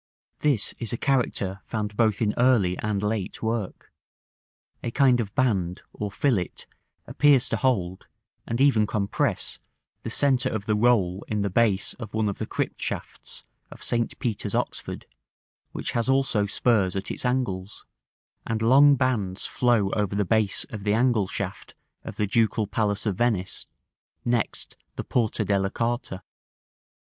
This 0.39 0.73
is 0.79 0.91
a 0.91 0.97
character 0.97 1.59
found 1.63 1.95
both 1.95 2.23
in 2.23 2.33
early 2.35 2.75
and 2.79 3.03
late 3.03 3.43
work; 3.43 3.93
a 4.81 4.89
kind 4.89 5.19
of 5.19 5.35
band, 5.35 5.83
or 5.93 6.09
fillet, 6.11 6.65
appears 7.05 7.47
to 7.49 7.57
hold, 7.57 8.07
and 8.47 8.59
even 8.59 8.87
compress, 8.87 9.59
the 10.01 10.09
centre 10.09 10.49
of 10.49 10.65
the 10.65 10.73
roll 10.73 11.23
in 11.27 11.43
the 11.43 11.51
base 11.51 11.93
of 11.99 12.15
one 12.15 12.27
of 12.29 12.39
the 12.39 12.47
crypt 12.47 12.81
shafts 12.81 13.43
of 13.69 13.83
St. 13.83 14.17
Peter's, 14.17 14.55
Oxford, 14.55 15.05
which 15.71 15.91
has 15.91 16.09
also 16.09 16.47
spurs 16.47 16.95
at 16.95 17.11
its 17.11 17.23
angles; 17.23 17.85
and 18.43 18.63
long 18.63 18.95
bands 18.95 19.45
flow 19.45 19.91
over 19.91 20.15
the 20.15 20.25
base 20.25 20.63
of 20.71 20.83
the 20.83 20.95
angle 20.95 21.27
shaft 21.27 21.75
of 22.03 22.15
the 22.15 22.25
Ducal 22.25 22.65
Palace 22.65 23.05
of 23.05 23.17
Venice, 23.17 23.67
next 24.25 24.75
the 24.95 25.03
Porta 25.03 25.45
della 25.45 25.69
Carta. 25.69 26.23